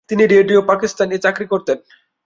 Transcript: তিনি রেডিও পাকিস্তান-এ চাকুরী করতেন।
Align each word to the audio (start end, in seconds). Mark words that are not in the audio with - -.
তিনি 0.09 0.23
রেডিও 0.27 0.59
পাকিস্তান-এ 0.61 1.17
চাকুরী 1.17 1.47
করতেন। 1.47 1.77